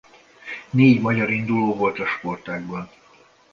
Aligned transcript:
Négy 0.69 1.01
magyar 1.01 1.29
induló 1.29 1.75
volt 1.75 1.99
a 1.99 2.05
sportágban. 2.05 2.89